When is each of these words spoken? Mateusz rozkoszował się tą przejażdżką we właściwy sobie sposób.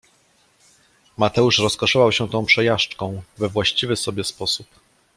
Mateusz 1.17 1.57
rozkoszował 1.59 2.11
się 2.11 2.29
tą 2.29 2.45
przejażdżką 2.45 3.21
we 3.37 3.49
właściwy 3.49 3.95
sobie 3.95 4.23
sposób. 4.23 4.67